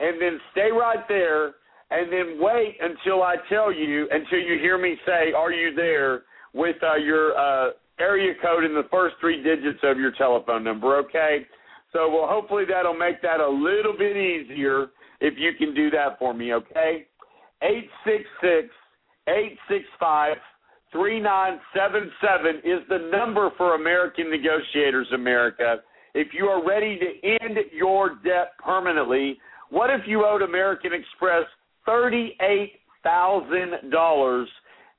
[0.00, 1.54] and then stay right there
[1.90, 6.22] and then wait until I tell you, until you hear me say, Are you there?
[6.54, 10.96] with uh, your uh, area code in the first three digits of your telephone number,
[10.98, 11.46] okay?
[11.92, 14.88] So, well, hopefully that'll make that a little bit easier
[15.20, 17.06] if you can do that for me, okay?
[17.62, 18.68] 866
[19.28, 20.36] 865
[20.92, 25.78] 3977 is the number for American Negotiators America.
[26.14, 29.38] If you are ready to end your debt permanently,
[29.70, 31.44] what if you owed American Express
[31.88, 34.44] $38,000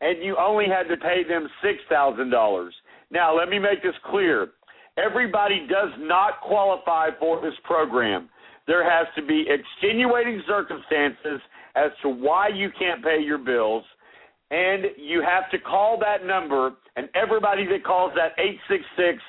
[0.02, 2.70] and you only had to pay them $6,000?
[3.12, 4.48] Now, let me make this clear.
[4.98, 8.30] Everybody does not qualify for this program.
[8.68, 11.41] There has to be extenuating circumstances
[11.76, 13.84] as to why you can't pay your bills,
[14.52, 19.22] and you have to call that number, and everybody that calls that 866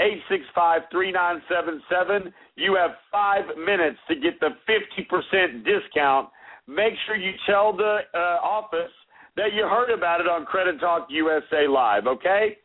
[0.00, 6.30] 865 3977, you have five minutes to get the 50% discount.
[6.66, 8.92] Make sure you tell the uh, office
[9.36, 12.56] that you heard about it on Credit Talk USA Live, okay?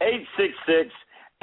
[0.00, 0.90] 866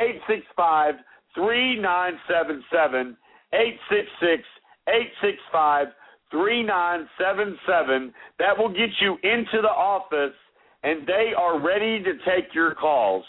[0.01, 0.95] 865
[1.35, 3.17] 3977.
[3.53, 4.43] 866
[4.87, 5.87] 865
[6.31, 8.13] 3977.
[8.39, 10.35] That will get you into the office,
[10.83, 13.25] and they are ready to take your calls.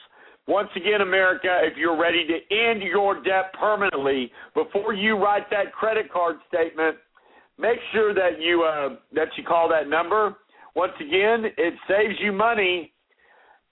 [0.48, 5.72] Once again, America, if you're ready to end your debt permanently, before you write that
[5.72, 6.96] credit card statement,
[7.58, 10.36] make sure that you uh, that you call that number.
[10.74, 12.92] Once again, it saves you money,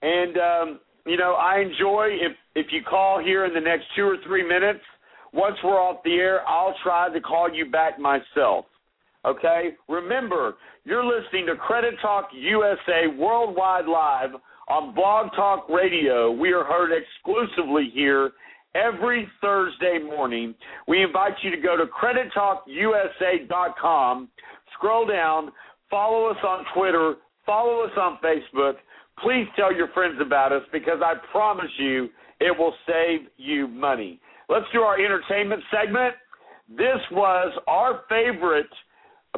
[0.01, 4.03] and um, you know I enjoy if if you call here in the next two
[4.03, 4.79] or three minutes.
[5.33, 8.65] Once we're off the air, I'll try to call you back myself.
[9.25, 9.69] Okay?
[9.87, 14.31] Remember, you're listening to Credit Talk USA Worldwide Live
[14.67, 16.31] on Blog Talk Radio.
[16.31, 18.31] We are heard exclusively here
[18.75, 20.53] every Thursday morning.
[20.87, 24.29] We invite you to go to credittalkusa.com,
[24.73, 25.51] scroll down,
[25.89, 27.15] follow us on Twitter,
[27.45, 28.75] follow us on Facebook.
[29.23, 34.19] Please tell your friends about us because I promise you it will save you money.
[34.49, 36.15] Let's do our entertainment segment.
[36.69, 38.69] This was our favorite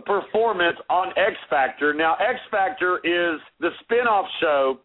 [0.06, 1.94] performance on X Factor.
[1.94, 4.80] Now, X Factor is the spin-off show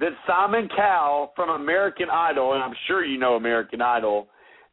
[0.00, 4.28] that Simon Cowell from American Idol, and I'm sure you know American Idol,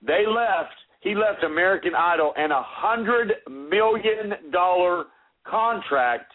[0.06, 0.74] they left.
[1.02, 5.06] He left American Idol and a hundred million dollar
[5.46, 6.32] contract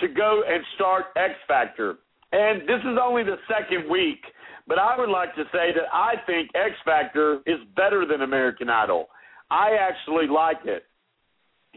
[0.00, 1.96] to go and start X Factor.
[2.32, 4.20] And this is only the second week,
[4.66, 8.70] but I would like to say that I think X Factor is better than American
[8.70, 9.08] Idol.
[9.50, 10.84] I actually like it.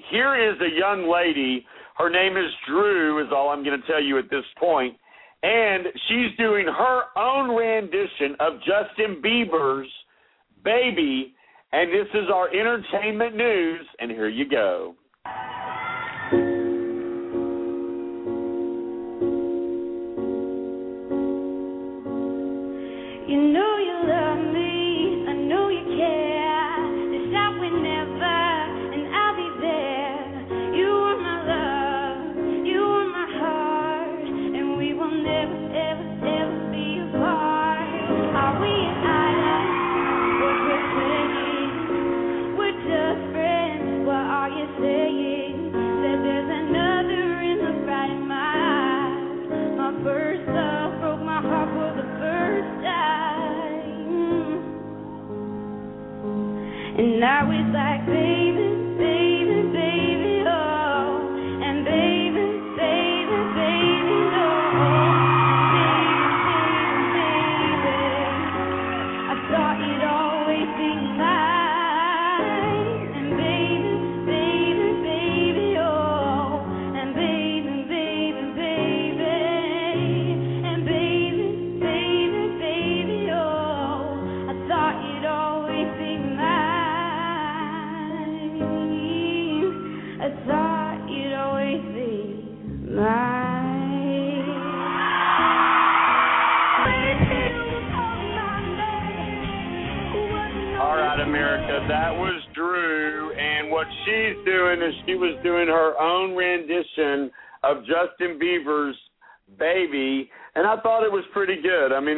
[0.10, 1.66] Here is a young lady.
[1.98, 4.96] Her name is Drew, is all I'm going to tell you at this point.
[5.44, 9.90] And she's doing her own rendition of Justin Bieber's
[10.64, 11.36] Baby.
[11.72, 13.86] And this is our entertainment news.
[14.00, 14.96] And here you go.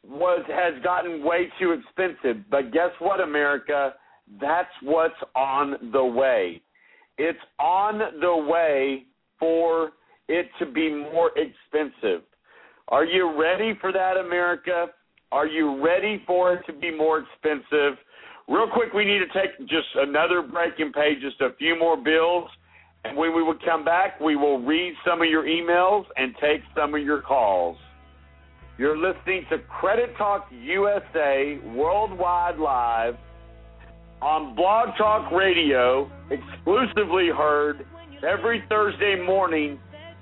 [0.07, 2.45] was has gotten way too expensive.
[2.51, 3.95] But guess what, America?
[4.41, 6.61] That's what's on the way.
[7.19, 9.05] It's on the way
[9.39, 9.93] for
[10.29, 12.23] it to be more expensive.
[12.89, 14.87] Are you ready for that, America?
[15.33, 17.99] Are you ready for it to be more expensive?
[18.47, 21.97] Real quick, we need to take just another break and pay just a few more
[21.97, 22.49] bills.
[23.05, 26.63] And when we will come back, we will read some of your emails and take
[26.75, 27.77] some of your calls.
[28.79, 33.15] You're listening to Credit Talk USA Worldwide Live
[34.21, 37.87] on Blog Talk Radio, exclusively heard
[38.27, 39.79] every Thursday morning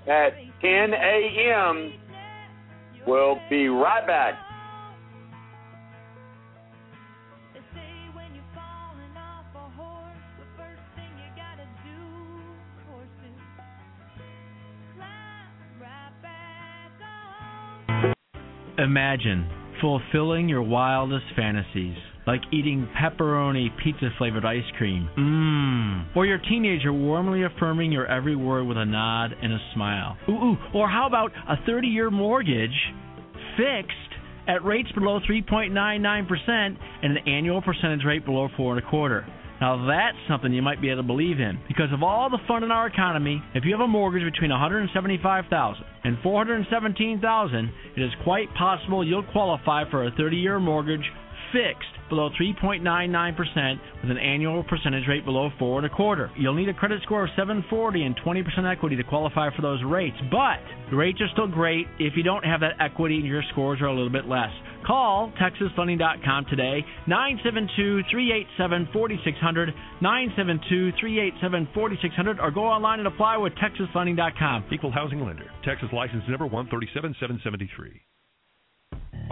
[0.08, 0.30] at
[0.60, 1.92] 10 a.m.
[3.06, 4.34] We'll be right back.
[18.82, 19.48] Imagine
[19.80, 25.08] fulfilling your wildest fantasies, like eating pepperoni pizza flavored ice cream.
[25.16, 26.16] Mmm.
[26.16, 30.16] Or your teenager warmly affirming your every word with a nod and a smile.
[30.28, 30.56] Ooh, ooh.
[30.74, 32.70] Or how about a 30 year mortgage
[33.56, 33.92] fixed
[34.48, 39.24] at rates below 3.99% and an annual percentage rate below four and a quarter.
[39.62, 42.64] Now that's something you might be able to believe in because of all the fun
[42.64, 43.40] in our economy.
[43.54, 49.88] If you have a mortgage between 175,000 and 417,000, it is quite possible you'll qualify
[49.88, 51.08] for a 30-year mortgage
[51.52, 56.30] fixed below 3.99% with an annual percentage rate below four and a quarter.
[56.36, 60.16] You'll need a credit score of 740 and 20% equity to qualify for those rates,
[60.30, 60.58] but
[60.90, 63.86] the rates are still great if you don't have that equity and your scores are
[63.86, 64.50] a little bit less.
[64.86, 69.72] Call TexasFunding.com today, 972-387-4600,
[70.02, 74.64] 972-387-4600, or go online and apply with TexasFunding.com.
[74.72, 75.46] Equal housing lender.
[75.64, 78.00] Texas license number 137773.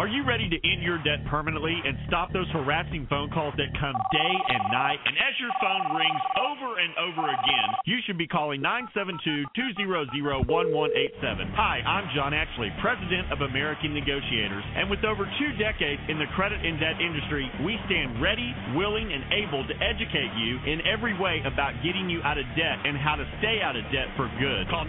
[0.01, 3.69] Are you ready to end your debt permanently and stop those harassing phone calls that
[3.77, 4.97] come day and night?
[5.05, 8.65] And as your phone rings over and over again, you should be calling
[8.97, 11.53] 972-200-1187.
[11.53, 14.65] Hi, I'm John Ashley, President of American Negotiators.
[14.73, 19.13] And with over two decades in the credit and debt industry, we stand ready, willing,
[19.13, 22.97] and able to educate you in every way about getting you out of debt and
[22.97, 24.65] how to stay out of debt for good.
[24.73, 24.89] Call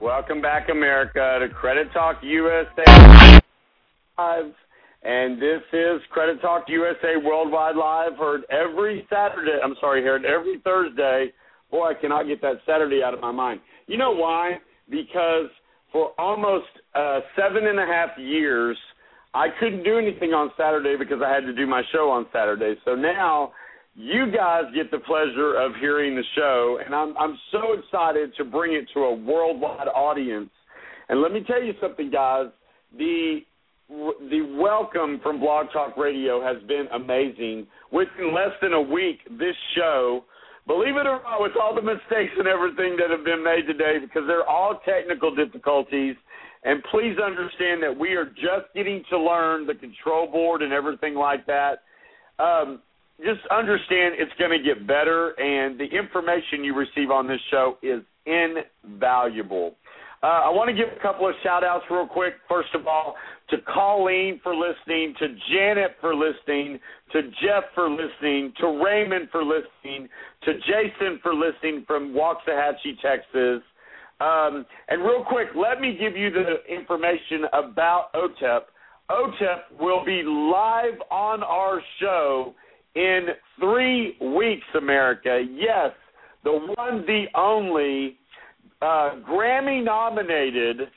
[0.00, 3.40] Welcome back, America, to Credit Talk USA
[4.16, 4.52] Live.
[5.02, 9.58] And this is Credit Talk USA Worldwide Live, heard every Saturday.
[9.62, 11.34] I'm sorry, heard every Thursday.
[11.70, 13.60] Boy, I cannot get that Saturday out of my mind.
[13.88, 14.52] You know why?
[14.88, 15.50] Because
[15.92, 18.78] for almost uh, seven and a half years,
[19.34, 22.74] I couldn't do anything on Saturday because I had to do my show on Saturday.
[22.86, 23.52] So now
[23.94, 28.44] you guys get the pleasure of hearing the show, and I'm I'm so excited to
[28.44, 30.50] bring it to a worldwide audience.
[31.08, 32.46] And let me tell you something, guys.
[32.96, 33.40] The
[33.88, 37.66] the welcome from Blog Talk Radio has been amazing.
[37.90, 40.24] Within less than a week, this show,
[40.68, 43.98] believe it or not, with all the mistakes and everything that have been made today,
[44.00, 46.14] because they're all technical difficulties.
[46.62, 51.14] And please understand that we are just getting to learn the control board and everything
[51.14, 51.82] like that.
[52.38, 52.80] Um,
[53.24, 57.76] just understand it's going to get better, and the information you receive on this show
[57.82, 59.76] is invaluable.
[60.22, 62.34] Uh, I want to give a couple of shout outs real quick.
[62.46, 63.16] First of all,
[63.48, 66.78] to Colleen for listening, to Janet for listening,
[67.12, 70.08] to Jeff for listening, to Raymond for listening,
[70.44, 73.62] to Jason for listening from Waxahachie, Texas.
[74.20, 78.60] Um, and real quick, let me give you the information about OTEP.
[79.10, 82.54] OTEP will be live on our show
[82.94, 83.28] in
[83.58, 85.44] three weeks, America.
[85.50, 85.92] Yes,
[86.44, 88.16] the one, the only
[88.82, 90.88] uh, Grammy nominated,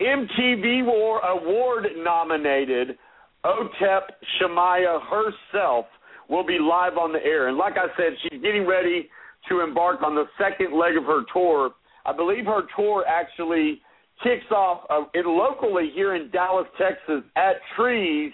[0.00, 2.96] MTV War Award nominated
[3.44, 4.02] OTEP
[4.40, 5.86] Shamaya herself
[6.28, 7.48] will be live on the air.
[7.48, 9.08] And like I said, she's getting ready
[9.48, 11.70] to embark on the second leg of her tour.
[12.04, 13.80] I believe her tour actually
[14.22, 18.32] kicks off uh, in locally here in Dallas, Texas at Trees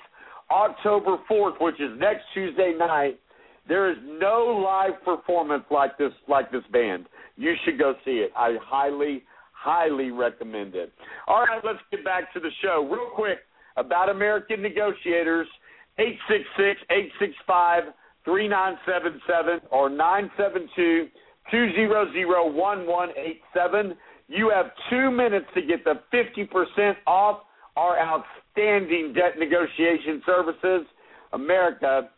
[0.51, 3.19] October 4th, which is next Tuesday night.
[3.67, 7.07] There is no live performance like this like this band.
[7.37, 8.31] You should go see it.
[8.37, 9.23] I highly
[9.53, 10.93] highly recommend it.
[11.27, 12.87] All right, let's get back to the show.
[12.91, 13.39] Real quick
[13.77, 15.47] about American Negotiators
[18.27, 21.09] 866-865-3977 or 972
[21.53, 23.97] 200-1187.
[24.29, 27.41] You have two minutes to get the 50% off
[27.77, 30.87] our outstanding debt negotiation services.
[31.33, 32.09] America,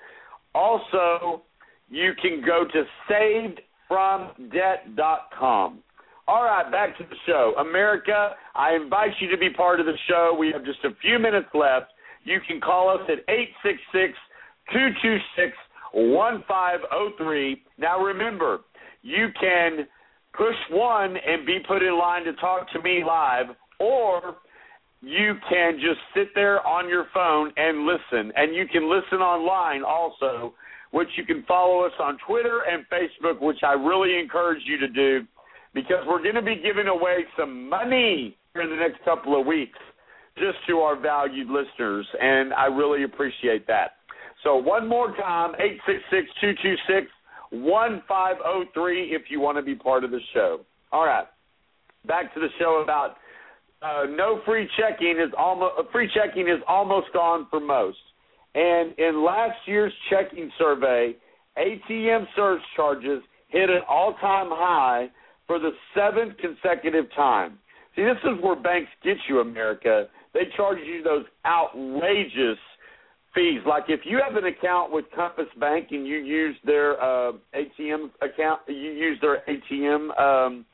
[0.54, 1.42] Also,
[1.90, 2.86] you can go to
[3.92, 5.80] savedfromdebt.com.
[6.28, 7.54] All right, back to the show.
[7.60, 10.36] America, I invite you to be part of the show.
[10.40, 11.92] We have just a few minutes left.
[12.24, 14.18] You can call us at 866
[14.72, 15.56] 226
[15.94, 17.62] 1503.
[17.78, 18.62] Now, remember,
[19.04, 19.86] you can
[20.38, 23.48] push one and be put in line to talk to me live,
[23.80, 24.36] or
[25.02, 28.32] you can just sit there on your phone and listen.
[28.36, 30.54] And you can listen online also,
[30.92, 34.88] which you can follow us on Twitter and Facebook, which I really encourage you to
[34.88, 35.28] do
[35.74, 39.78] because we're going to be giving away some money in the next couple of weeks
[40.38, 43.92] just to our valued listeners, and I really appreciate that.
[44.44, 45.54] So one more time,
[47.64, 50.62] 866-226-1503 if you want to be part of the show.
[50.92, 51.26] All right,
[52.08, 53.18] back to the show about
[53.82, 57.98] uh, no free checking is almost free checking is almost gone for most.
[58.56, 61.16] And in last year's checking survey,
[61.58, 65.10] ATM surge charges hit an all-time high
[65.46, 67.60] for the seventh consecutive time.
[67.96, 70.06] See, this is where banks get you, America.
[70.34, 72.58] They charge you those outrageous
[73.36, 73.60] fees.
[73.68, 78.10] Like if you have an account with Compass Bank and you use their uh, ATM
[78.22, 80.66] account, you use their ATM um,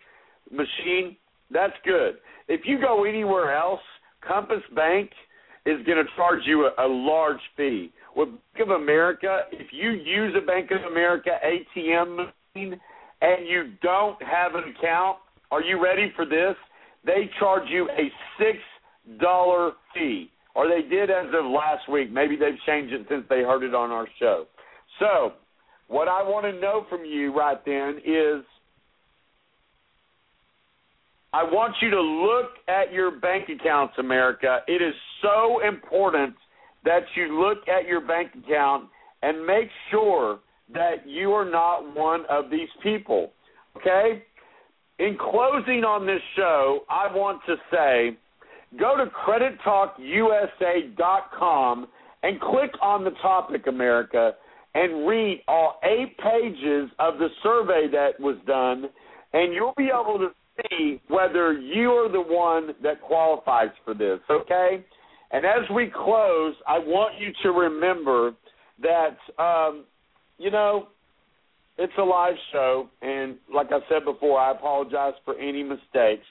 [0.51, 1.18] machine,
[1.51, 2.16] that's good.
[2.47, 3.82] If you go anywhere else,
[4.26, 5.09] Compass Bank
[5.66, 7.91] is going to charge you a, a large fee.
[8.16, 12.80] With Bank of America, if you use a Bank of America ATM machine
[13.22, 15.18] and you don't have an account,
[15.51, 16.55] are you ready for this?
[17.05, 18.57] They charge you a six
[19.20, 22.12] dollar fee, or they did as of last week.
[22.12, 24.45] Maybe they've changed it since they heard it on our show.
[24.99, 25.34] So,
[25.88, 28.43] what I want to know from you right then is
[31.34, 34.60] I want you to look at your bank accounts, America.
[34.68, 36.36] It is so important
[36.84, 38.89] that you look at your bank account
[39.22, 40.39] and make sure
[40.74, 43.32] that you are not one of these people.
[43.78, 44.24] Okay?
[44.99, 48.18] In closing on this show, I want to say
[48.80, 51.88] go to credittalkusa.com
[52.24, 54.32] and click on the topic, America,
[54.74, 58.86] and read all eight pages of the survey that was done,
[59.34, 60.30] and you'll be able to
[60.70, 64.84] see whether you are the one that qualifies for this, okay?
[65.32, 68.34] And as we close, I want you to remember
[68.82, 69.86] that, um,
[70.38, 70.88] you know,
[71.78, 76.26] it's a live show, and like I said before, I apologize for any mistakes.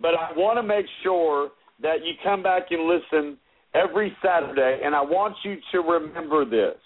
[0.00, 1.50] But I want to make sure
[1.82, 3.36] that you come back and listen
[3.74, 6.78] every Saturday, and I want you to remember this.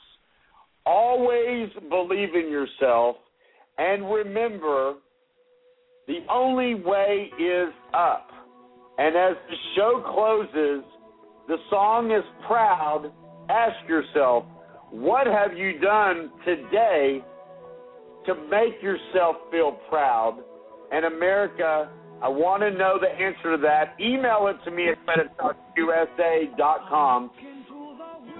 [0.86, 3.16] Always believe in yourself,
[3.78, 4.94] and remember
[6.06, 8.28] the only way is up.
[8.98, 10.84] And as the show closes,
[11.48, 13.10] the song is proud.
[13.48, 14.44] Ask yourself,
[14.90, 17.24] what have you done today
[18.26, 20.38] to make yourself feel proud?
[20.92, 21.90] And America,
[22.24, 23.94] I want to know the answer to that.
[24.00, 27.30] Email it to me at credittalkusa.com.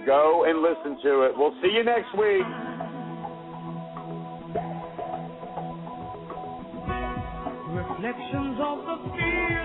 [0.07, 1.37] Go and listen to it.
[1.37, 2.41] We'll see you next week.
[7.77, 9.64] Reflections of the fears